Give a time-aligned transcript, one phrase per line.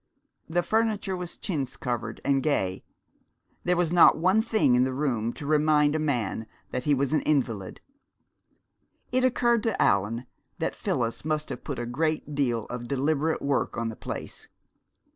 [0.49, 2.83] The furniture was chintz covered and gay.
[3.65, 7.13] There was not one thing in the room to remind a man that he was
[7.13, 7.81] an invalid.
[9.11, 10.25] It occurred to Allan
[10.57, 14.47] that Phyllis must have put a good deal of deliberate work on the place.